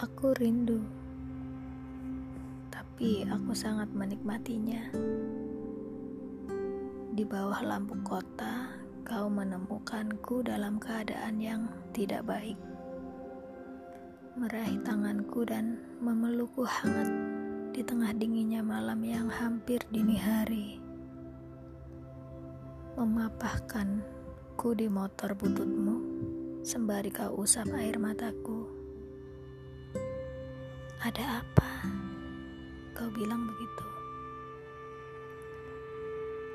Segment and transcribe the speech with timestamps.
[0.00, 0.80] Aku rindu,
[2.72, 4.80] tapi aku sangat menikmatinya.
[7.12, 12.56] Di bawah lampu kota, kau menemukanku dalam keadaan yang tidak baik.
[14.40, 17.12] Meraih tanganku dan memelukku hangat
[17.76, 20.80] di tengah dinginnya malam yang hampir dini hari.
[22.96, 25.96] Memapahkanku di motor bututmu
[26.64, 28.59] sembari kau usap air mataku.
[31.00, 31.88] Ada apa?
[32.92, 33.88] Kau bilang begitu.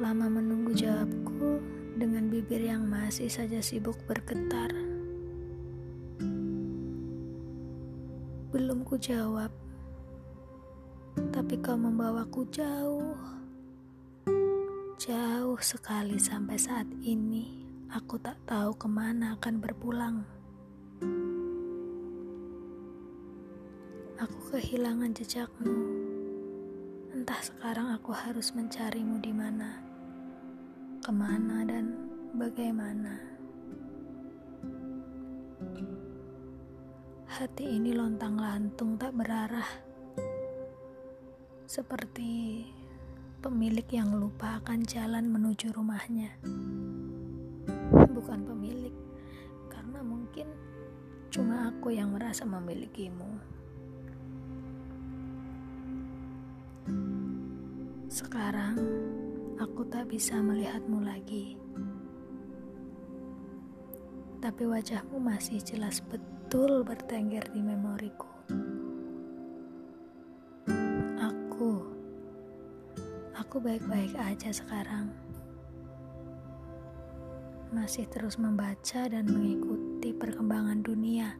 [0.00, 1.60] Lama menunggu jawabku
[2.00, 4.72] dengan bibir yang masih saja sibuk bergetar.
[8.48, 9.52] Belum ku jawab,
[11.36, 13.20] tapi kau membawaku jauh.
[14.96, 17.60] Jauh sekali sampai saat ini,
[17.92, 20.39] aku tak tahu ke mana akan berpulang.
[24.50, 25.70] Kehilangan jejakmu.
[27.14, 29.78] Entah sekarang aku harus mencarimu di mana,
[30.98, 31.94] ke mana, dan
[32.34, 33.14] bagaimana.
[37.30, 39.70] Hati ini lontang-lantung tak berarah,
[41.70, 42.66] seperti
[43.38, 46.34] pemilik yang lupa akan jalan menuju rumahnya.
[48.10, 48.98] Bukan pemilik,
[49.70, 50.50] karena mungkin
[51.30, 53.59] cuma aku yang merasa memilikimu.
[58.10, 58.74] Sekarang
[59.54, 61.54] aku tak bisa melihatmu lagi,
[64.42, 68.26] tapi wajahmu masih jelas betul bertengger di memoriku.
[71.22, 71.86] Aku,
[73.38, 75.14] aku baik-baik aja sekarang.
[77.70, 81.38] Masih terus membaca dan mengikuti perkembangan dunia.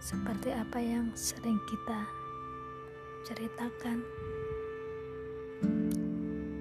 [0.00, 2.25] Seperti apa yang sering kita
[3.26, 4.06] ceritakan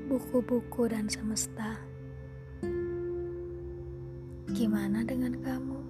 [0.09, 1.77] buku-buku dan semesta.
[4.49, 5.84] Gimana dengan kamu?